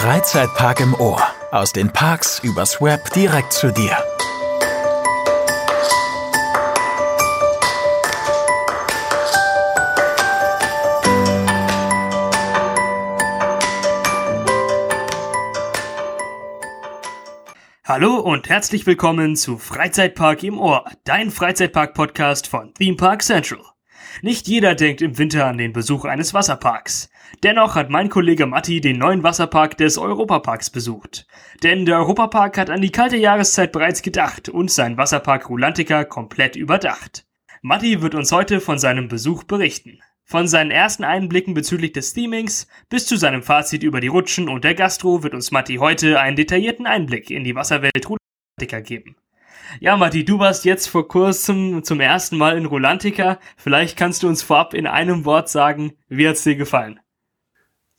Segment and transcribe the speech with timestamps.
[0.00, 1.22] Freizeitpark im Ohr.
[1.50, 3.94] Aus den Parks übers Web direkt zu dir.
[17.84, 23.60] Hallo und herzlich willkommen zu Freizeitpark im Ohr, dein Freizeitpark-Podcast von Theme Park Central.
[24.22, 27.10] Nicht jeder denkt im Winter an den Besuch eines Wasserparks.
[27.42, 31.26] Dennoch hat mein Kollege Matti den neuen Wasserpark des Europaparks besucht.
[31.62, 36.56] Denn der Europapark hat an die kalte Jahreszeit bereits gedacht und sein Wasserpark Rulantica komplett
[36.56, 37.26] überdacht.
[37.62, 40.00] Matti wird uns heute von seinem Besuch berichten.
[40.24, 44.64] Von seinen ersten Einblicken bezüglich des Themings bis zu seinem Fazit über die Rutschen und
[44.64, 49.16] der Gastro wird uns Matti heute einen detaillierten Einblick in die Wasserwelt Rulantica geben.
[49.78, 53.38] Ja, Matti, du warst jetzt vor kurzem zum ersten Mal in Rolantica.
[53.56, 56.98] Vielleicht kannst du uns vorab in einem Wort sagen, wie hat's dir gefallen?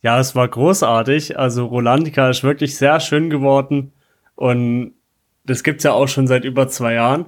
[0.02, 1.38] Ja, es war großartig.
[1.38, 3.92] Also Rolantica ist wirklich sehr schön geworden
[4.34, 4.94] und
[5.44, 7.26] das gibt's ja auch schon seit über zwei Jahren.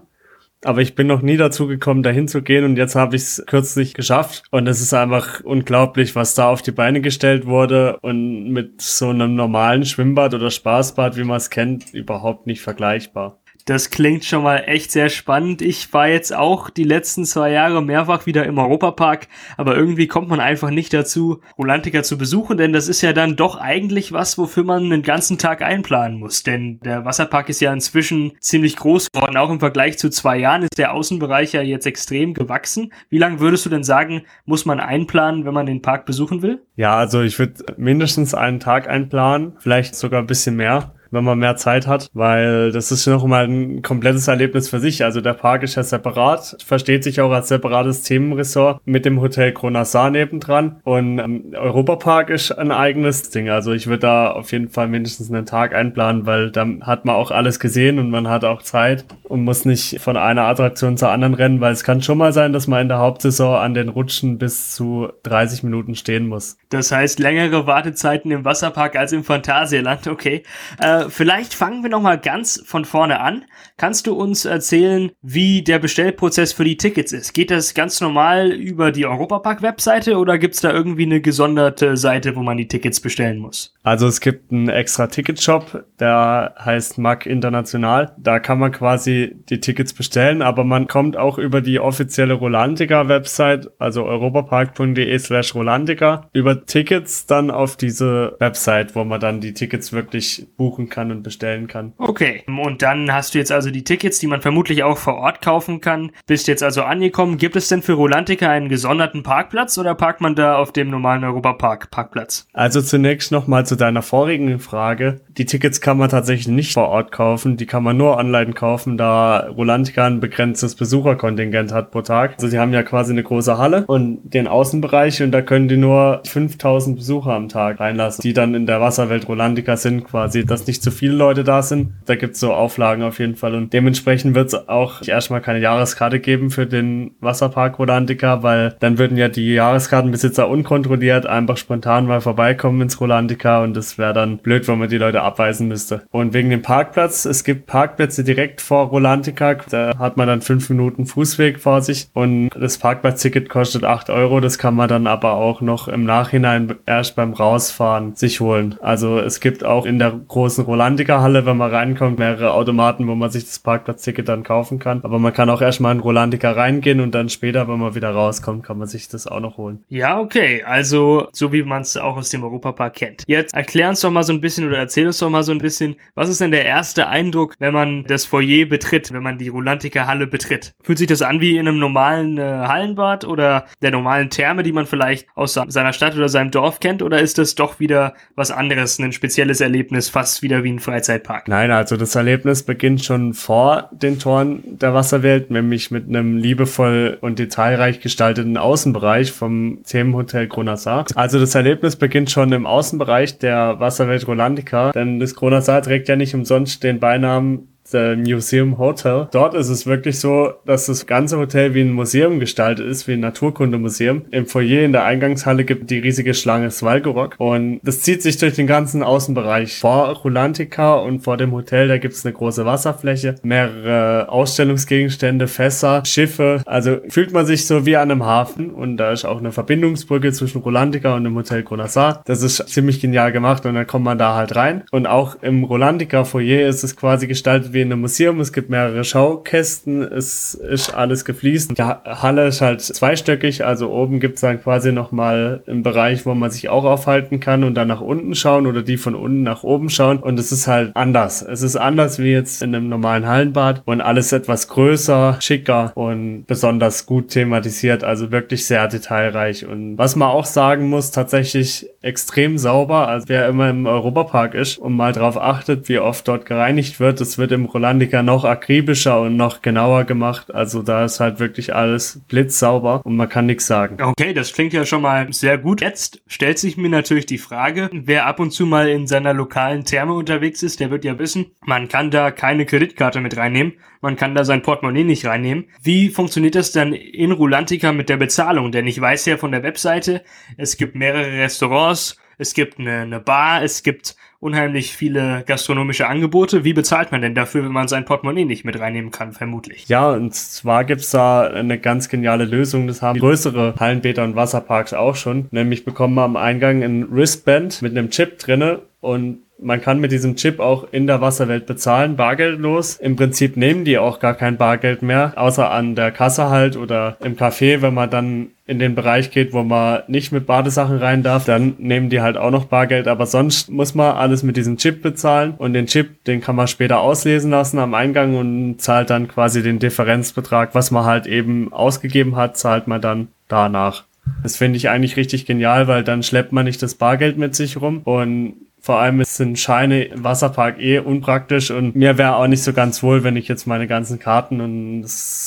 [0.64, 3.44] Aber ich bin noch nie dazu gekommen, dahin zu gehen und jetzt habe ich es
[3.46, 4.44] kürzlich geschafft.
[4.50, 9.10] Und es ist einfach unglaublich, was da auf die Beine gestellt wurde und mit so
[9.10, 13.43] einem normalen Schwimmbad oder Spaßbad, wie man es kennt, überhaupt nicht vergleichbar.
[13.66, 15.62] Das klingt schon mal echt sehr spannend.
[15.62, 20.28] Ich war jetzt auch die letzten zwei Jahre mehrfach wieder im Europapark, aber irgendwie kommt
[20.28, 24.36] man einfach nicht dazu, Rolantica zu besuchen, denn das ist ja dann doch eigentlich was,
[24.36, 26.42] wofür man einen ganzen Tag einplanen muss.
[26.42, 29.38] Denn der Wasserpark ist ja inzwischen ziemlich groß geworden.
[29.38, 32.92] Auch im Vergleich zu zwei Jahren ist der Außenbereich ja jetzt extrem gewachsen.
[33.08, 36.60] Wie lange würdest du denn sagen, muss man einplanen, wenn man den Park besuchen will?
[36.76, 41.38] Ja, also ich würde mindestens einen Tag einplanen, vielleicht sogar ein bisschen mehr wenn man
[41.38, 45.04] mehr Zeit hat, weil das ist noch mal ein komplettes Erlebnis für sich.
[45.04, 49.52] Also der Park ist ja separat, versteht sich auch als separates Themenressort mit dem Hotel
[49.52, 53.48] Kronasar nebendran und ähm, Europapark ist ein eigenes Ding.
[53.48, 57.16] Also ich würde da auf jeden Fall mindestens einen Tag einplanen, weil dann hat man
[57.16, 61.10] auch alles gesehen und man hat auch Zeit und muss nicht von einer Attraktion zur
[61.10, 63.88] anderen rennen, weil es kann schon mal sein, dass man in der Hauptsaison an den
[63.88, 66.56] Rutschen bis zu 30 Minuten stehen muss.
[66.70, 70.42] Das heißt längere Wartezeiten im Wasserpark als im Phantasialand, okay.
[70.78, 73.44] Äh, vielleicht fangen wir nochmal ganz von vorne an.
[73.76, 77.32] Kannst du uns erzählen, wie der Bestellprozess für die Tickets ist?
[77.32, 82.42] Geht das ganz normal über die Europapark-Webseite oder gibt's da irgendwie eine gesonderte Seite, wo
[82.42, 83.73] man die Tickets bestellen muss?
[83.84, 88.12] Also es gibt einen extra Ticketshop, der heißt MAC International.
[88.16, 93.70] Da kann man quasi die Tickets bestellen, aber man kommt auch über die offizielle Rolantica-Website,
[93.78, 99.92] also europapark.de slash Rolantica, über Tickets dann auf diese Website, wo man dann die Tickets
[99.92, 101.92] wirklich buchen kann und bestellen kann.
[101.98, 105.42] Okay, und dann hast du jetzt also die Tickets, die man vermutlich auch vor Ort
[105.42, 106.10] kaufen kann.
[106.26, 107.36] Bist jetzt also angekommen.
[107.36, 111.22] Gibt es denn für Rolantica einen gesonderten Parkplatz oder parkt man da auf dem normalen
[111.22, 112.48] Europapark Parkplatz?
[112.54, 115.20] Also zunächst nochmal zu deiner vorigen Frage.
[115.36, 118.96] Die Tickets kann man tatsächlich nicht vor Ort kaufen, die kann man nur online kaufen,
[118.96, 122.34] da Rolantica ein begrenztes Besucherkontingent hat pro Tag.
[122.34, 125.76] Also sie haben ja quasi eine große Halle und den Außenbereich und da können die
[125.76, 130.66] nur 5000 Besucher am Tag reinlassen, die dann in der Wasserwelt Rolantica sind quasi, dass
[130.66, 131.92] nicht zu viele Leute da sind.
[132.06, 136.20] Da gibt's so Auflagen auf jeden Fall und dementsprechend wird es auch erstmal keine Jahreskarte
[136.20, 142.20] geben für den Wasserpark Rolantica, weil dann würden ja die Jahreskartenbesitzer unkontrolliert einfach spontan mal
[142.20, 146.02] vorbeikommen ins Rolantica und das wäre dann blöd, wenn man die Leute abweisen müsste.
[146.10, 150.70] Und wegen dem Parkplatz, es gibt Parkplätze direkt vor Rolantica, da hat man dann fünf
[150.70, 155.34] Minuten Fußweg vor sich und das Parkplatzticket kostet acht Euro, das kann man dann aber
[155.34, 158.76] auch noch im Nachhinein erst beim Rausfahren sich holen.
[158.80, 163.14] Also es gibt auch in der großen Rolantica Halle, wenn man reinkommt, mehrere Automaten, wo
[163.14, 165.00] man sich das Parkplatzticket dann kaufen kann.
[165.02, 168.64] Aber man kann auch erstmal in Rolantica reingehen und dann später, wenn man wieder rauskommt,
[168.64, 169.84] kann man sich das auch noch holen.
[169.88, 170.62] Ja, okay.
[170.64, 173.24] Also, so wie man es auch aus dem Europapark kennt.
[173.26, 175.58] Jetzt erklär uns doch mal so ein bisschen oder erzähl uns doch mal so ein
[175.58, 179.48] bisschen, was ist denn der erste Eindruck, wenn man das Foyer betritt, wenn man die
[179.48, 180.74] Rolantica Halle betritt?
[180.82, 184.72] Fühlt sich das an wie in einem normalen äh, Hallenbad oder der normalen Therme, die
[184.72, 187.02] man vielleicht aus seiner Stadt oder seinem Dorf kennt?
[187.02, 191.48] Oder ist das doch wieder was anderes, ein spezielles Erlebnis, fast wieder wie ein Freizeitpark?
[191.48, 197.18] Nein, also das Erlebnis beginnt schon vor den Toren der Wasserwelt, nämlich mit einem liebevoll
[197.20, 201.06] und detailreich gestalteten Außenbereich vom Themenhotel Kronasar.
[201.14, 206.16] Also das Erlebnis beginnt schon im Außenbereich der Wasserwelt Rolandica, denn das Kronasar trägt ja
[206.16, 209.28] nicht umsonst den Beinamen The Museum Hotel.
[209.30, 213.12] Dort ist es wirklich so, dass das ganze Hotel wie ein Museum gestaltet ist, wie
[213.12, 214.22] ein Naturkundemuseum.
[214.30, 218.54] Im Foyer in der Eingangshalle gibt die riesige Schlange Svalgorok und das zieht sich durch
[218.54, 219.78] den ganzen Außenbereich.
[219.78, 226.02] Vor Rulantica und vor dem Hotel, da gibt es eine große Wasserfläche, mehrere Ausstellungsgegenstände, Fässer,
[226.06, 226.62] Schiffe.
[226.64, 230.32] Also fühlt man sich so wie an einem Hafen und da ist auch eine Verbindungsbrücke
[230.32, 232.22] zwischen Rulantica und dem Hotel Gronassa.
[232.24, 234.84] Das ist ziemlich genial gemacht und dann kommt man da halt rein.
[234.90, 238.40] Und auch im Rolandica Foyer ist es quasi gestaltet wie in einem Museum.
[238.40, 241.76] Es gibt mehrere Schaukästen, es ist alles gefliest.
[241.76, 246.34] Die Halle ist halt zweistöckig, also oben gibt es dann quasi nochmal einen Bereich, wo
[246.34, 249.62] man sich auch aufhalten kann und dann nach unten schauen oder die von unten nach
[249.64, 250.18] oben schauen.
[250.18, 251.42] Und es ist halt anders.
[251.42, 256.44] Es ist anders wie jetzt in einem normalen Hallenbad und alles etwas größer, schicker und
[256.46, 258.04] besonders gut thematisiert.
[258.04, 259.66] Also wirklich sehr detailreich.
[259.66, 263.08] Und was man auch sagen muss, tatsächlich extrem sauber.
[263.08, 267.20] Also wer immer im Europapark ist und mal drauf achtet, wie oft dort gereinigt wird,
[267.20, 270.54] das wird im Rolandica noch akribischer und noch genauer gemacht.
[270.54, 274.02] Also da ist halt wirklich alles blitzsauber und man kann nichts sagen.
[274.02, 275.80] Okay, das klingt ja schon mal sehr gut.
[275.80, 279.84] Jetzt stellt sich mir natürlich die Frage, wer ab und zu mal in seiner lokalen
[279.84, 284.16] Therme unterwegs ist, der wird ja wissen, man kann da keine Kreditkarte mit reinnehmen, man
[284.16, 285.66] kann da sein Portemonnaie nicht reinnehmen.
[285.82, 288.70] Wie funktioniert das dann in Rulantica mit der Bezahlung?
[288.70, 290.22] Denn ich weiß ja von der Webseite,
[290.56, 296.64] es gibt mehrere Restaurants, es gibt eine, eine Bar, es gibt unheimlich viele gastronomische Angebote.
[296.64, 299.88] Wie bezahlt man denn dafür, wenn man sein Portemonnaie nicht mit reinnehmen kann, vermutlich?
[299.88, 302.86] Ja, und zwar gibt's da eine ganz geniale Lösung.
[302.86, 305.46] Das haben größere Hallenbäder und Wasserparks auch schon.
[305.50, 310.12] Nämlich bekommen wir am Eingang ein Wristband mit einem Chip drinne und man kann mit
[310.12, 312.96] diesem Chip auch in der Wasserwelt bezahlen, bargeldlos.
[312.96, 317.16] Im Prinzip nehmen die auch gar kein Bargeld mehr, außer an der Kasse halt oder
[317.22, 321.22] im Café, wenn man dann in den Bereich geht, wo man nicht mit Badesachen rein
[321.22, 324.78] darf, dann nehmen die halt auch noch Bargeld, aber sonst muss man alles mit diesem
[324.78, 329.10] Chip bezahlen und den Chip, den kann man später auslesen lassen am Eingang und zahlt
[329.10, 334.04] dann quasi den Differenzbetrag, was man halt eben ausgegeben hat, zahlt man dann danach.
[334.42, 337.80] Das finde ich eigentlich richtig genial, weil dann schleppt man nicht das Bargeld mit sich
[337.80, 338.54] rum und
[338.84, 343.02] vor allem sind Scheine im Wasserpark eh unpraktisch und mir wäre auch nicht so ganz
[343.02, 345.06] wohl, wenn ich jetzt meine ganzen Karten und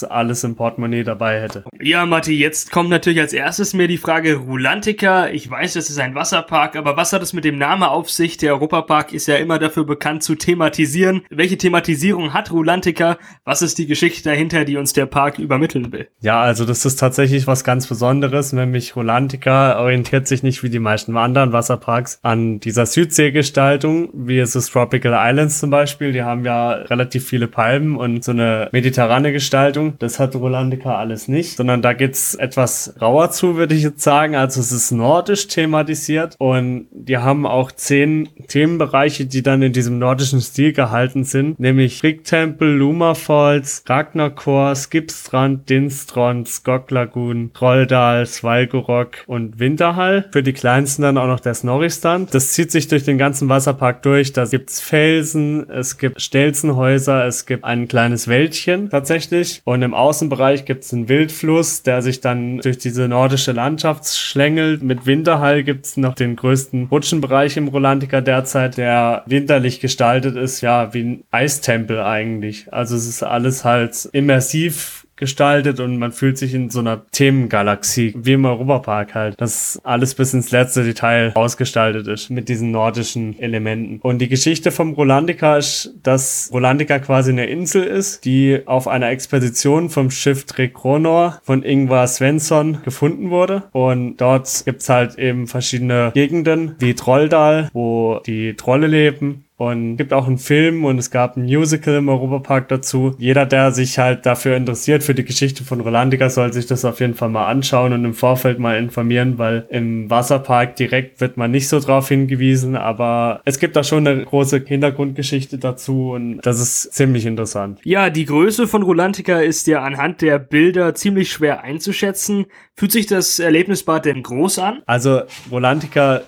[0.10, 1.64] alles im Portemonnaie dabei hätte.
[1.80, 5.28] Ja, Matti, jetzt kommt natürlich als erstes mir die Frage Rulantica.
[5.28, 8.38] Ich weiß, das ist ein Wasserpark, aber was hat es mit dem Namen auf sich?
[8.38, 11.22] Der Europapark ist ja immer dafür bekannt zu thematisieren.
[11.30, 13.20] Welche Thematisierung hat Rulantica?
[13.44, 16.08] Was ist die Geschichte dahinter, die uns der Park übermitteln will?
[16.22, 20.80] Ja, also das ist tatsächlich was ganz Besonderes, nämlich Rulantica orientiert sich nicht wie die
[20.80, 26.12] meisten anderen Wasserparks an dieser Südsee Gestaltung, wie es ist Tropical Islands zum Beispiel.
[26.12, 29.94] Die haben ja relativ viele Palmen und so eine mediterrane Gestaltung.
[30.00, 34.36] Das hat Rolandica alles nicht, sondern da geht's etwas rauer zu, würde ich jetzt sagen.
[34.36, 40.00] Also es ist nordisch thematisiert und die haben auch zehn Themenbereiche, die dann in diesem
[40.00, 46.46] nordischen Stil gehalten sind, nämlich Fricktempel, Luma Falls, Ragnarkor, Skipstrand, Dinstron,
[46.90, 50.30] Lagoon, Trolldal, Svalgorok und Winterhall.
[50.32, 52.28] Für die kleinsten dann auch noch der Snorristan.
[52.32, 54.32] Das zieht sich durch den den ganzen Wasserpark durch.
[54.32, 59.62] Da gibt's Felsen, es gibt Stelzenhäuser, es gibt ein kleines Wäldchen tatsächlich.
[59.66, 64.84] Und im Außenbereich gibt's einen Wildfluss, der sich dann durch diese nordische Landschaft schlängelt.
[64.84, 70.94] Mit Winterhall gibt's noch den größten Rutschenbereich im Rolantica derzeit, der winterlich gestaltet ist, ja,
[70.94, 72.72] wie ein Eistempel eigentlich.
[72.72, 78.14] Also es ist alles halt immersiv gestaltet und man fühlt sich in so einer Themengalaxie,
[78.16, 83.38] wie im Europapark halt, dass alles bis ins letzte Detail ausgestaltet ist mit diesen nordischen
[83.40, 84.00] Elementen.
[84.02, 89.10] Und die Geschichte vom Rolandica ist, dass Rolandica quasi eine Insel ist, die auf einer
[89.10, 93.64] Expedition vom Schiff Trekronor von Ingvar Svensson gefunden wurde.
[93.72, 100.14] Und dort gibt's halt eben verschiedene Gegenden, wie Trolldal, wo die Trolle leben und gibt
[100.14, 103.16] auch einen Film und es gab ein Musical im Europapark dazu.
[103.18, 107.00] Jeder, der sich halt dafür interessiert, für die Geschichte von Rolandica, soll sich das auf
[107.00, 111.50] jeden Fall mal anschauen und im Vorfeld mal informieren, weil im Wasserpark direkt wird man
[111.50, 116.60] nicht so drauf hingewiesen, aber es gibt da schon eine große Hintergrundgeschichte dazu und das
[116.60, 117.80] ist ziemlich interessant.
[117.84, 122.46] Ja, die Größe von Rolantica ist ja anhand der Bilder ziemlich schwer einzuschätzen.
[122.76, 124.84] Fühlt sich das Erlebnisbad denn groß an?
[124.86, 125.22] Also
[125.52, 126.22] Rolantica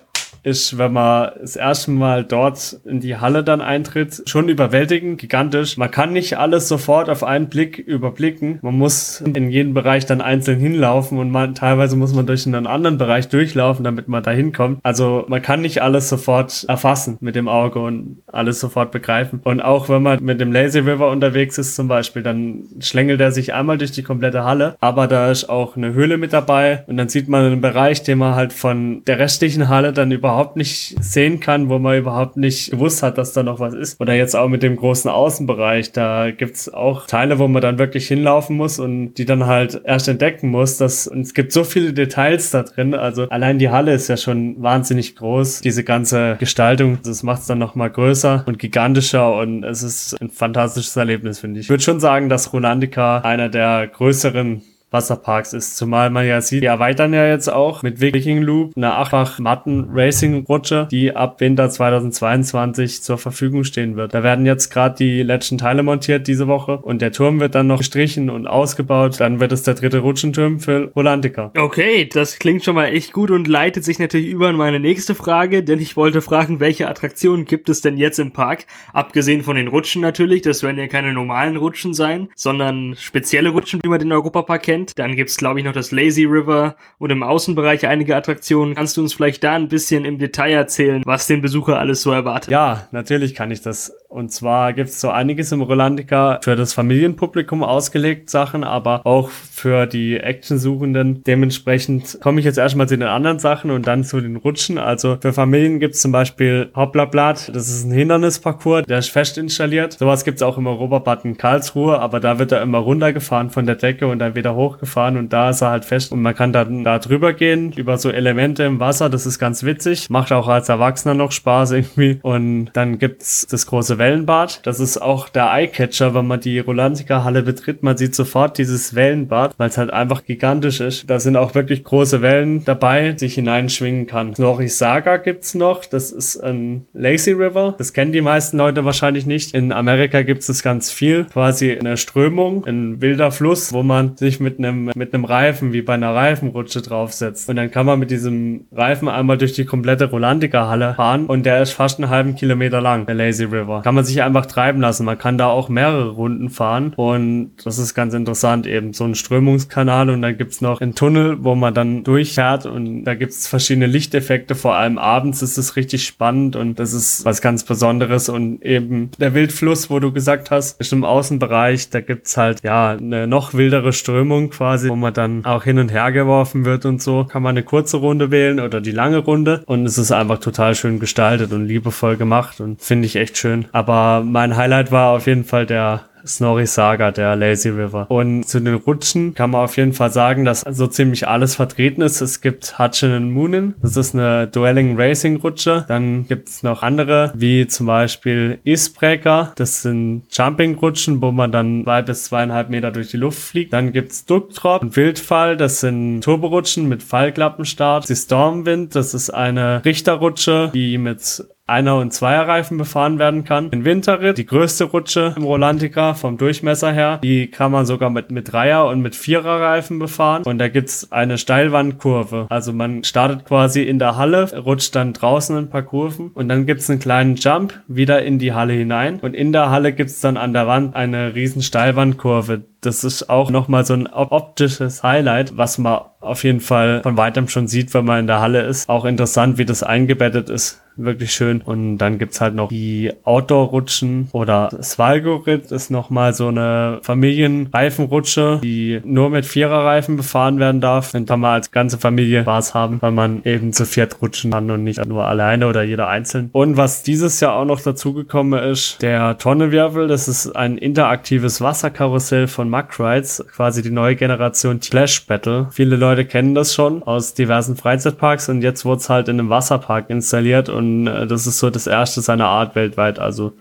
[0.50, 5.78] ist, wenn man das erste Mal dort in die Halle dann eintritt, schon überwältigend, gigantisch.
[5.78, 8.60] Man kann nicht alles sofort auf einen Blick überblicken.
[8.62, 12.68] Man muss in jeden Bereich dann einzeln hinlaufen und man, teilweise muss man durch einen
[12.68, 14.80] anderen Bereich durchlaufen, damit man da hinkommt.
[14.84, 19.42] Also man kann nicht alles sofort erfassen mit dem Auge und alles sofort begreifen.
[19.44, 23.32] Und auch wenn man mit dem Lazy River unterwegs ist zum Beispiel, dann schlängelt er
[23.32, 26.98] sich einmal durch die komplette Halle, aber da ist auch eine Höhle mit dabei und
[26.98, 30.56] dann sieht man einen Bereich, den man halt von der restlichen Halle dann überhaupt überhaupt
[30.56, 34.00] nicht sehen kann, wo man überhaupt nicht gewusst hat, dass da noch was ist.
[34.00, 38.08] Oder jetzt auch mit dem großen Außenbereich, da gibt's auch Teile, wo man dann wirklich
[38.08, 40.78] hinlaufen muss und die dann halt erst entdecken muss.
[40.78, 42.94] Dass, und es gibt so viele Details da drin.
[42.94, 45.60] Also allein die Halle ist ja schon wahnsinnig groß.
[45.60, 50.30] Diese ganze Gestaltung, das macht es dann nochmal größer und gigantischer und es ist ein
[50.30, 51.66] fantastisches Erlebnis, finde ich.
[51.66, 55.78] Ich würde schon sagen, dass Rolandica einer der größeren Wasserparks ist.
[55.78, 59.90] Zumal man ja sieht, die erweitern ja jetzt auch mit Viking Loop eine achtfach Matten
[59.94, 64.14] Racing Rutsche, die ab Winter 2022 zur Verfügung stehen wird.
[64.14, 67.68] Da werden jetzt gerade die letzten Teile montiert diese Woche und der Turm wird dann
[67.68, 69.20] noch gestrichen und ausgebaut.
[69.20, 71.52] Dann wird es der dritte Rutschenturm für Rolantica.
[71.58, 75.16] Okay, das klingt schon mal echt gut und leitet sich natürlich über in meine nächste
[75.16, 78.66] Frage, denn ich wollte fragen, welche Attraktionen gibt es denn jetzt im Park?
[78.94, 83.80] Abgesehen von den Rutschen natürlich, das werden ja keine normalen Rutschen sein, sondern spezielle Rutschen,
[83.84, 85.00] wie man den Europapark kennt kennt.
[85.00, 88.76] Dann gibt's glaube ich, noch das Lazy River und im Außenbereich einige Attraktionen.
[88.76, 92.12] Kannst du uns vielleicht da ein bisschen im Detail erzählen, was den Besucher alles so
[92.12, 92.52] erwartet?
[92.52, 93.94] Ja, natürlich kann ich das.
[94.10, 99.86] Und zwar gibt's so einiges im Rolandica für das Familienpublikum ausgelegt Sachen, aber auch für
[99.86, 101.24] die Actionsuchenden.
[101.24, 104.78] Dementsprechend komme ich jetzt erstmal zu den anderen Sachen und dann zu den Rutschen.
[104.78, 107.50] Also für Familien gibt's zum Beispiel Hopplerblatt.
[107.54, 109.94] Das ist ein Hindernisparcours, der ist fest installiert.
[109.94, 113.76] Sowas gibt's auch im Europabad in Karlsruhe, aber da wird er immer runtergefahren von der
[113.76, 116.54] Decke und dann wieder hoch hochgefahren und da ist er halt fest und man kann
[116.54, 119.10] dann da drüber gehen über so Elemente im Wasser.
[119.10, 120.10] Das ist ganz witzig.
[120.10, 122.20] Macht auch als Erwachsener noch Spaß irgendwie.
[122.22, 124.66] Und dann gibt's das große Wellenbad.
[124.66, 127.84] Das ist auch der Eyecatcher, wenn man die Rolantica Halle betritt.
[127.84, 131.10] Man sieht sofort dieses Wellenbad, weil es halt einfach gigantisch ist.
[131.10, 134.34] Da sind auch wirklich große Wellen dabei, die ich hineinschwingen kann.
[134.38, 135.86] Norris Saga gibt's noch.
[135.86, 137.76] Das ist ein Lazy River.
[137.78, 139.54] Das kennen die meisten Leute wahrscheinlich nicht.
[139.54, 141.26] In Amerika gibt's es ganz viel.
[141.26, 145.82] Quasi eine Strömung, ein wilder Fluss, wo man sich mit einem, mit einem Reifen, wie
[145.82, 147.50] bei einer Reifenrutsche draufsetzt.
[147.50, 151.62] Und dann kann man mit diesem Reifen einmal durch die komplette Rolandica-Halle fahren und der
[151.62, 153.82] ist fast einen halben Kilometer lang, der Lazy River.
[153.90, 155.04] Kann man sich einfach treiben lassen.
[155.04, 158.94] Man kann da auch mehrere Runden fahren und das ist ganz interessant eben.
[158.94, 163.16] So ein Strömungskanal und dann gibt's noch einen Tunnel, wo man dann durchfährt und da
[163.16, 164.54] gibt's verschiedene Lichteffekte.
[164.54, 169.10] Vor allem abends ist es richtig spannend und das ist was ganz Besonderes und eben
[169.18, 173.56] der Wildfluss, wo du gesagt hast, ist im Außenbereich, da gibt's halt ja eine noch
[173.56, 177.24] wildere Strömung quasi, wo man dann auch hin und her geworfen wird und so.
[177.24, 180.76] Kann man eine kurze Runde wählen oder die lange Runde und es ist einfach total
[180.76, 183.66] schön gestaltet und liebevoll gemacht und finde ich echt schön.
[183.80, 188.12] Aber mein Highlight war auf jeden Fall der Snorri Saga, der Lazy River.
[188.12, 192.02] Und zu den Rutschen kann man auf jeden Fall sagen, dass so ziemlich alles vertreten
[192.02, 192.20] ist.
[192.20, 195.86] Es gibt Hutchin Moonin, das ist eine Dueling Racing Rutsche.
[195.88, 201.54] Dann gibt es noch andere, wie zum Beispiel Icebreaker, das sind Jumping Rutschen, wo man
[201.54, 203.72] dann zwei bis zweieinhalb Meter durch die Luft fliegt.
[203.72, 208.10] Dann gibt's Duck Drop und Wildfall, das sind Turborutschen mit Fallklappenstart.
[208.10, 213.70] Die Stormwind, das ist eine Richterrutsche, die mit einer- und Zweierreifen befahren werden kann.
[213.70, 218.32] In Winterritt, die größte Rutsche im Rolantica vom Durchmesser her, die kann man sogar mit,
[218.32, 220.44] mit Dreier- und mit Viererreifen befahren.
[220.44, 222.48] Und da gibt's eine Steilwandkurve.
[222.50, 226.66] Also man startet quasi in der Halle, rutscht dann draußen ein paar Kurven und dann
[226.66, 229.20] gibt's einen kleinen Jump wieder in die Halle hinein.
[229.22, 232.64] Und in der Halle gibt's dann an der Wand eine riesen Steilwandkurve.
[232.82, 237.48] Das ist auch nochmal so ein optisches Highlight, was man auf jeden Fall von weitem
[237.48, 238.90] schon sieht, wenn man in der Halle ist.
[238.90, 241.62] Auch interessant, wie das eingebettet ist wirklich schön.
[241.62, 249.02] Und dann gibt's halt noch die Outdoor-Rutschen oder Svalgorit ist nochmal so eine Familienreifenrutsche, die
[249.04, 251.12] nur mit Viererreifen befahren werden darf.
[251.12, 254.70] Dann kann man als ganze Familie Spaß haben, weil man eben zu viert rutschen kann
[254.72, 256.50] und nicht nur alleine oder jeder einzeln.
[256.52, 262.48] Und was dieses Jahr auch noch dazugekommen ist, der Tonnenwirbel, das ist ein interaktives Wasserkarussell
[262.48, 265.68] von Mack Rides, quasi die neue Generation Splash Battle.
[265.72, 269.50] Viele Leute kennen das schon aus diversen Freizeitparks und jetzt wurde es halt in einem
[269.50, 273.20] Wasserpark installiert und äh, das ist so das erste seiner Art weltweit.
[273.20, 273.54] Also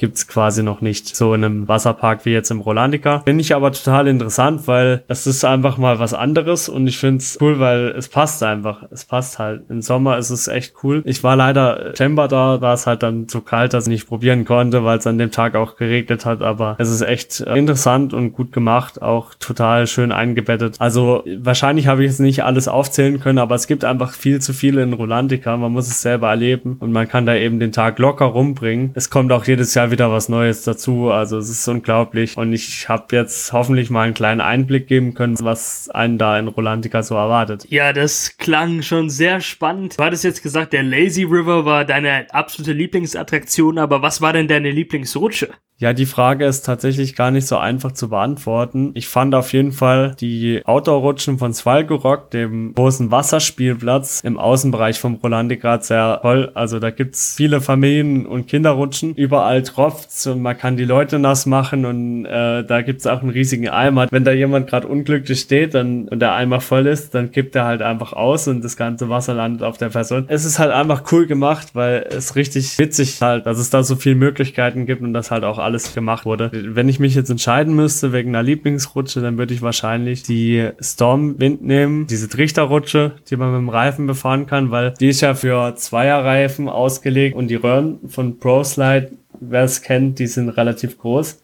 [0.00, 3.20] gibt's quasi noch nicht so in einem Wasserpark wie jetzt im Rolandica.
[3.20, 7.18] Finde ich aber total interessant, weil es ist einfach mal was anderes und ich finde
[7.18, 8.84] es cool, weil es passt einfach.
[8.90, 9.62] Es passt halt.
[9.68, 11.02] Im Sommer ist es echt cool.
[11.04, 14.44] Ich war leider Chamber da, war es halt dann zu kalt, dass ich nicht probieren
[14.44, 18.32] konnte, weil es an dem Tag auch geregnet hat, aber es ist echt interessant und
[18.32, 20.76] gut gemacht, auch total schön eingebettet.
[20.78, 24.54] Also wahrscheinlich habe ich jetzt nicht alles aufzählen können, aber es gibt einfach viel zu
[24.54, 25.56] viele in Rolandica.
[25.58, 28.92] Man muss es selber erleben und man kann da eben den Tag locker rumbringen.
[28.94, 31.10] Es kommt auch jedes Jahr wieder was Neues dazu.
[31.10, 32.36] Also es ist unglaublich.
[32.36, 36.48] Und ich habe jetzt hoffentlich mal einen kleinen Einblick geben können, was einen da in
[36.48, 37.66] Rolantica so erwartet.
[37.68, 39.98] Ja, das klang schon sehr spannend.
[39.98, 44.48] Du hattest jetzt gesagt, der Lazy River war deine absolute Lieblingsattraktion, aber was war denn
[44.48, 45.50] deine Lieblingsrutsche?
[45.80, 48.90] Ja, die Frage ist tatsächlich gar nicht so einfach zu beantworten.
[48.92, 55.14] Ich fand auf jeden Fall die Outdoor-Rutschen von Svalgorok, dem großen Wasserspielplatz im Außenbereich vom
[55.14, 56.50] Rolandigrad sehr toll.
[56.52, 59.14] Also da gibt's viele Familien- und Kinderrutschen.
[59.14, 63.30] Überall tropft's und man kann die Leute nass machen und äh, da gibt's auch einen
[63.30, 64.06] riesigen Eimer.
[64.10, 67.64] Wenn da jemand gerade unglücklich steht dann, und der Eimer voll ist, dann kippt er
[67.64, 70.26] halt einfach aus und das ganze Wasser landet auf der Person.
[70.28, 73.96] Es ist halt einfach cool gemacht, weil es richtig witzig halt, dass es da so
[73.96, 76.50] viele Möglichkeiten gibt und das halt auch alles gemacht wurde.
[76.52, 81.62] Wenn ich mich jetzt entscheiden müsste wegen einer Lieblingsrutsche, dann würde ich wahrscheinlich die Stormwind
[81.62, 85.74] nehmen, diese Trichterrutsche, die man mit dem Reifen befahren kann, weil die ist ja für
[85.76, 91.40] Zweierreifen ausgelegt und die Röhren von ProSlide, wer es kennt, die sind relativ groß.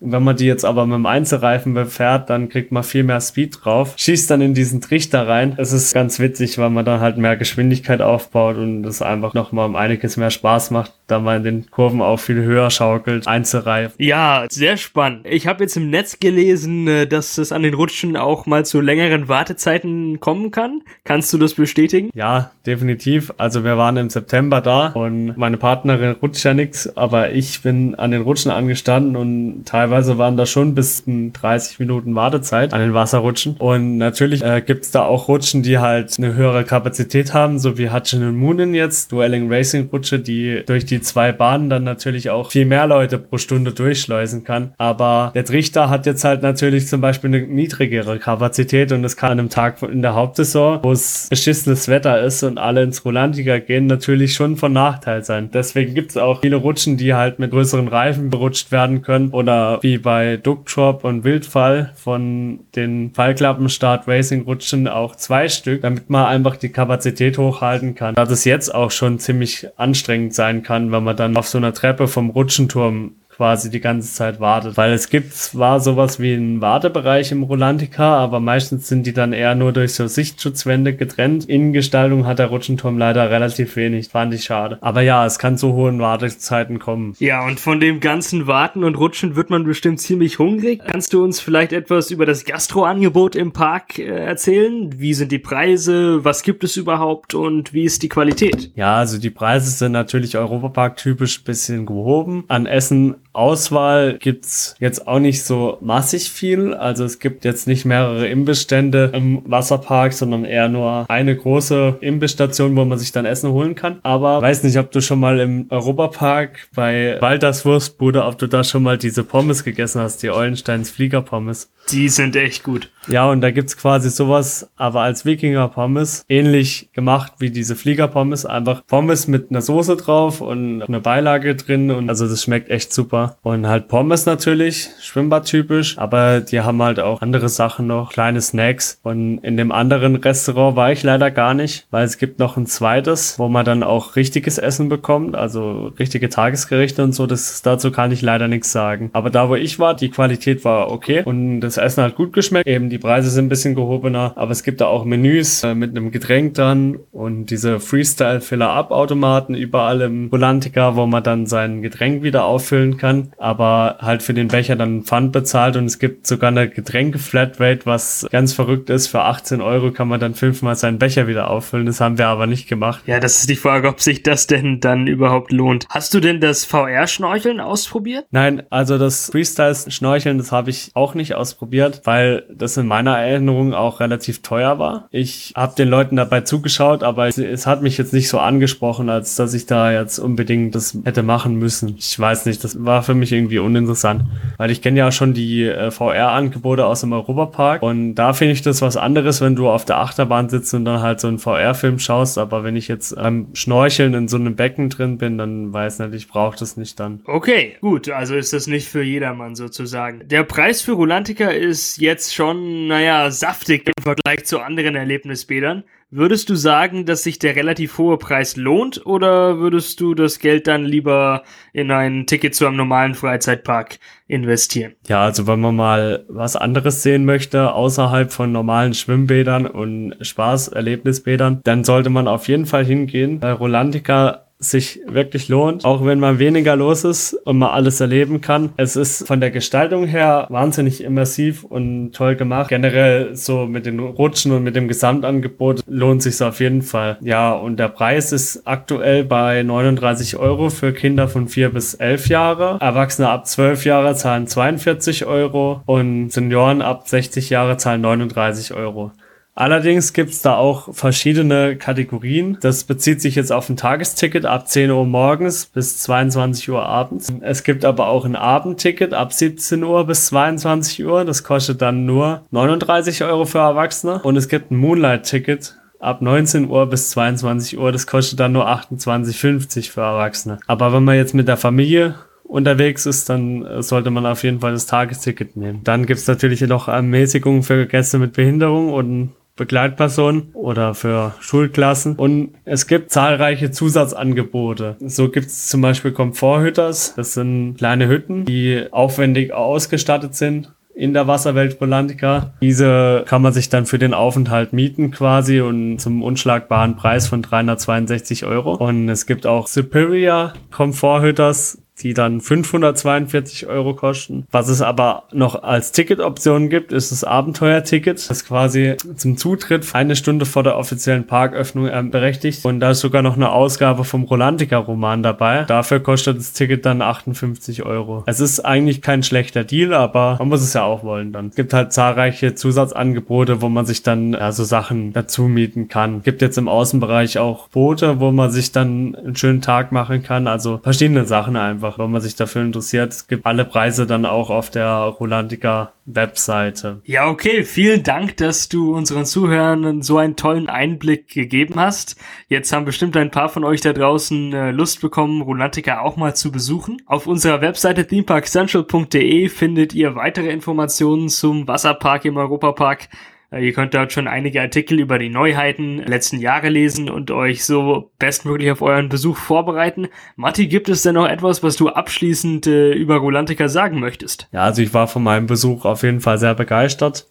[0.00, 3.64] Wenn man die jetzt aber mit dem Einzelreifen befährt, dann kriegt man viel mehr Speed
[3.64, 5.54] drauf, schießt dann in diesen Trichter rein.
[5.56, 9.66] Es ist ganz witzig, weil man dann halt mehr Geschwindigkeit aufbaut und es einfach nochmal
[9.66, 13.26] um einiges mehr Spaß macht, da man in den Kurven auch viel höher schaukelt.
[13.26, 13.96] Einzelreifen.
[13.98, 15.26] Ja, sehr spannend.
[15.28, 18.80] Ich habe jetzt im Netz gelesen, äh, dass es an den Rutschen auch mal zu
[18.80, 20.82] längeren Wartezeiten kommen kann.
[21.02, 22.10] Kannst du das bestätigen?
[22.14, 23.32] Ja, definitiv.
[23.36, 27.96] Also wir waren im September da und meine Partnerin rutscht ja nichts, aber ich bin
[27.96, 32.80] an den Rutschen angestanden und teilweise Teilweise waren da schon bis 30 Minuten Wartezeit an
[32.80, 33.56] den Wasserrutschen.
[33.56, 37.88] Und natürlich äh, gibt da auch Rutschen, die halt eine höhere Kapazität haben, so wie
[37.88, 42.50] Hutchin und Moonen jetzt, Dueling Racing Rutsche, die durch die zwei Bahnen dann natürlich auch
[42.50, 44.74] viel mehr Leute pro Stunde durchschleusen kann.
[44.76, 49.32] Aber der Trichter hat jetzt halt natürlich zum Beispiel eine niedrigere Kapazität und es kann
[49.32, 53.58] an einem Tag in der Hauptsaison, wo es beschissenes Wetter ist und alle ins Rolandiga
[53.58, 55.48] gehen, natürlich schon von Nachteil sein.
[55.50, 59.77] Deswegen gibt es auch viele Rutschen, die halt mit größeren Reifen berutscht werden können oder
[59.82, 66.26] wie bei Ducktrop und Wildfall von den Fallklappenstart Racing Rutschen auch zwei Stück, damit man
[66.26, 68.14] einfach die Kapazität hochhalten kann.
[68.14, 71.72] Da das jetzt auch schon ziemlich anstrengend sein kann, wenn man dann auf so einer
[71.72, 74.76] Treppe vom Rutschenturm quasi die ganze Zeit wartet.
[74.76, 79.32] Weil es gibt zwar sowas wie einen Wartebereich im Rolantica, aber meistens sind die dann
[79.32, 81.44] eher nur durch so Sichtschutzwände getrennt.
[81.44, 84.08] Innengestaltung hat der Rutschenturm leider relativ wenig.
[84.08, 84.78] Fand ich schade.
[84.80, 87.14] Aber ja, es kann zu hohen Wartezeiten kommen.
[87.20, 90.82] Ja, und von dem ganzen Warten und Rutschen wird man bestimmt ziemlich hungrig.
[90.84, 94.98] Kannst du uns vielleicht etwas über das Gastroangebot im Park äh, erzählen?
[94.98, 96.24] Wie sind die Preise?
[96.24, 97.34] Was gibt es überhaupt?
[97.34, 98.72] Und wie ist die Qualität?
[98.74, 102.42] Ja, also die Preise sind natürlich Europapark typisch bisschen gehoben.
[102.48, 106.74] An Essen Auswahl gibt's jetzt auch nicht so massig viel.
[106.74, 112.76] Also es gibt jetzt nicht mehrere Imbissstände im Wasserpark, sondern eher nur eine große Imbissstation,
[112.76, 113.98] wo man sich dann Essen holen kann.
[114.02, 118.64] Aber weiß nicht, ob du schon mal im Europapark bei Walters Wurstbude, ob du da
[118.64, 121.70] schon mal diese Pommes gegessen hast, die Eulensteins Fliegerpommes.
[121.90, 122.90] Die sind echt gut.
[123.06, 128.44] Ja, und da gibt's quasi sowas, aber als Wikinger-Pommes, ähnlich gemacht wie diese Flieger-Pommes.
[128.44, 131.90] Einfach Pommes mit einer Soße drauf und eine Beilage drin.
[131.90, 133.17] Und also das schmeckt echt super.
[133.42, 135.98] Und halt Pommes natürlich, Schwimmbad-typisch.
[135.98, 139.00] Aber die haben halt auch andere Sachen noch, kleine Snacks.
[139.02, 142.66] Und in dem anderen Restaurant war ich leider gar nicht, weil es gibt noch ein
[142.66, 147.26] zweites, wo man dann auch richtiges Essen bekommt, also richtige Tagesgerichte und so.
[147.26, 149.10] Das, dazu kann ich leider nichts sagen.
[149.12, 151.22] Aber da, wo ich war, die Qualität war okay.
[151.24, 152.66] Und das Essen hat gut geschmeckt.
[152.66, 155.90] Eben die Preise sind ein bisschen gehobener, aber es gibt da auch Menüs äh, mit
[155.90, 162.44] einem Getränk dann und diese Freestyle-Filler-Up-Automaten überall im Volantica, wo man dann sein Getränk wieder
[162.44, 163.07] auffüllen kann,
[163.38, 168.26] aber halt für den Becher dann Pfand bezahlt und es gibt sogar eine Getränke-Flatrate, was
[168.30, 169.08] ganz verrückt ist.
[169.08, 171.86] Für 18 Euro kann man dann fünfmal seinen Becher wieder auffüllen.
[171.86, 173.02] Das haben wir aber nicht gemacht.
[173.06, 175.86] Ja, das ist die Frage, ob sich das denn dann überhaupt lohnt.
[175.90, 178.26] Hast du denn das VR-Schnorcheln ausprobiert?
[178.30, 183.74] Nein, also das Freestyle-Schnorcheln, das habe ich auch nicht ausprobiert, weil das in meiner Erinnerung
[183.74, 185.08] auch relativ teuer war.
[185.10, 189.08] Ich habe den Leuten dabei zugeschaut, aber es, es, hat mich jetzt nicht so angesprochen,
[189.08, 191.96] als dass ich da jetzt unbedingt das hätte machen müssen.
[191.98, 194.22] Ich weiß nicht, das war für mich irgendwie uninteressant,
[194.56, 198.62] weil ich kenne ja schon die äh, VR-Angebote aus dem Europapark und da finde ich
[198.62, 201.98] das was anderes, wenn du auf der Achterbahn sitzt und dann halt so einen VR-Film
[201.98, 205.98] schaust, aber wenn ich jetzt am Schnorcheln in so einem Becken drin bin, dann weiß
[206.00, 207.20] nicht, ich brauche das nicht dann.
[207.24, 210.26] Okay, gut, also ist das nicht für jedermann sozusagen.
[210.28, 215.84] Der Preis für Rulantica ist jetzt schon, naja, saftig Vergleich zu anderen Erlebnisbädern.
[216.10, 220.66] Würdest du sagen, dass sich der relativ hohe Preis lohnt oder würdest du das Geld
[220.66, 221.42] dann lieber
[221.74, 224.94] in ein Ticket zu einem normalen Freizeitpark investieren?
[225.06, 231.60] Ja, also wenn man mal was anderes sehen möchte, außerhalb von normalen Schwimmbädern und Spaß-Erlebnisbädern,
[231.64, 233.40] dann sollte man auf jeden Fall hingehen.
[233.40, 238.40] Bei Rolantica sich wirklich lohnt, auch wenn man weniger los ist und man alles erleben
[238.40, 238.70] kann.
[238.76, 242.68] Es ist von der Gestaltung her wahnsinnig immersiv und toll gemacht.
[242.68, 247.18] Generell so mit den Rutschen und mit dem Gesamtangebot lohnt sich auf jeden Fall.
[247.20, 252.28] Ja, und der Preis ist aktuell bei 39 Euro für Kinder von 4 bis 11
[252.28, 252.78] Jahre.
[252.80, 259.12] Erwachsene ab 12 Jahre zahlen 42 Euro und Senioren ab 60 Jahre zahlen 39 Euro.
[259.58, 262.58] Allerdings gibt's da auch verschiedene Kategorien.
[262.60, 267.32] Das bezieht sich jetzt auf ein Tagesticket ab 10 Uhr morgens bis 22 Uhr abends.
[267.40, 271.24] Es gibt aber auch ein Abendticket ab 17 Uhr bis 22 Uhr.
[271.24, 274.20] Das kostet dann nur 39 Euro für Erwachsene.
[274.22, 277.90] Und es gibt ein Moonlight-Ticket ab 19 Uhr bis 22 Uhr.
[277.90, 280.60] Das kostet dann nur 28,50 für Erwachsene.
[280.68, 284.60] Aber wenn man jetzt mit der Familie unterwegs ist, dann äh, sollte man auf jeden
[284.60, 285.80] Fall das Tagesticket nehmen.
[285.82, 292.16] Dann gibt's natürlich noch Ermäßigungen für Gäste mit Behinderung und Begleitpersonen oder für Schulklassen.
[292.16, 294.96] Und es gibt zahlreiche Zusatzangebote.
[295.00, 297.14] So gibt es zum Beispiel Komforthütters.
[297.14, 302.54] Das sind kleine Hütten, die aufwendig ausgestattet sind in der Wasserwelt Rolantica.
[302.60, 307.40] Diese kann man sich dann für den Aufenthalt mieten quasi und zum unschlagbaren Preis von
[307.40, 308.74] 362 Euro.
[308.74, 314.46] Und es gibt auch Superior Komforthütters die dann 542 Euro kosten.
[314.50, 320.16] Was es aber noch als Ticketoption gibt, ist das Abenteuerticket, das quasi zum Zutritt eine
[320.16, 322.64] Stunde vor der offiziellen Parköffnung äh, berechtigt.
[322.64, 325.64] Und da ist sogar noch eine Ausgabe vom Rolantica-Roman dabei.
[325.64, 328.22] Dafür kostet das Ticket dann 58 Euro.
[328.26, 331.48] Es ist eigentlich kein schlechter Deal, aber man muss es ja auch wollen dann.
[331.48, 336.18] Es gibt halt zahlreiche Zusatzangebote, wo man sich dann ja, so Sachen dazu mieten kann.
[336.18, 340.22] Es gibt jetzt im Außenbereich auch Boote, wo man sich dann einen schönen Tag machen
[340.22, 340.46] kann.
[340.46, 343.12] Also verschiedene Sachen einfach einfach, wenn man sich dafür interessiert.
[343.12, 347.00] Es gibt alle Preise dann auch auf der Rolantica Webseite.
[347.04, 347.64] Ja, okay.
[347.64, 352.16] Vielen Dank, dass du unseren Zuhörern so einen tollen Einblick gegeben hast.
[352.48, 356.34] Jetzt haben bestimmt ein paar von euch da draußen äh, Lust bekommen, Rolantica auch mal
[356.34, 357.02] zu besuchen.
[357.06, 363.08] Auf unserer Webseite themeparkcentral.de findet ihr weitere Informationen zum Wasserpark im Europapark
[363.52, 368.10] ihr könnt dort schon einige Artikel über die Neuheiten letzten Jahre lesen und euch so
[368.18, 370.08] bestmöglich auf euren Besuch vorbereiten.
[370.36, 374.48] Matti, gibt es denn noch etwas, was du abschließend äh, über Rolantica sagen möchtest?
[374.52, 377.26] Ja, also ich war von meinem Besuch auf jeden Fall sehr begeistert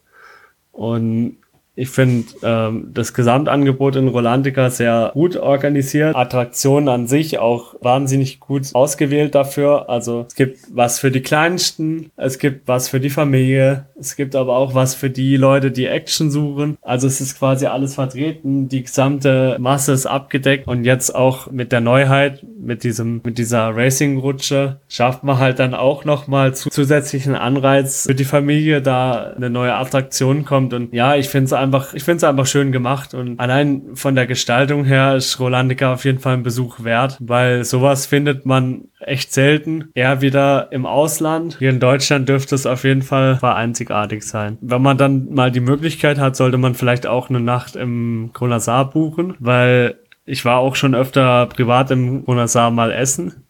[0.72, 1.36] und
[1.78, 6.16] ich finde ähm, das Gesamtangebot in Rolantica sehr gut organisiert.
[6.16, 9.88] Attraktionen an sich auch wahnsinnig gut ausgewählt dafür.
[9.88, 14.34] Also es gibt was für die Kleinsten, es gibt was für die Familie, es gibt
[14.34, 16.78] aber auch was für die Leute, die Action suchen.
[16.82, 18.68] Also es ist quasi alles vertreten.
[18.68, 23.76] Die gesamte Masse ist abgedeckt und jetzt auch mit der Neuheit, mit diesem, mit dieser
[23.76, 29.74] Racing-Rutsche schafft man halt dann auch nochmal zusätzlichen Anreiz für die Familie, da eine neue
[29.74, 30.74] Attraktion kommt.
[30.74, 34.14] Und ja, ich finde es einfach, ich finde es einfach schön gemacht und allein von
[34.14, 38.84] der Gestaltung her ist Rolandica auf jeden Fall ein Besuch wert, weil sowas findet man
[39.00, 39.90] echt selten.
[39.94, 41.56] Eher wieder im Ausland.
[41.58, 44.58] Hier in Deutschland dürfte es auf jeden Fall einzigartig sein.
[44.60, 48.90] Wenn man dann mal die Möglichkeit hat, sollte man vielleicht auch eine Nacht im Kronasar
[48.90, 53.44] buchen, weil ich war auch schon öfter privat im Kronasar mal essen.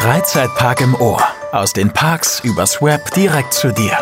[0.00, 1.22] Freizeitpark im Ohr.
[1.52, 3.98] Aus den Parks übers Web direkt zu dir.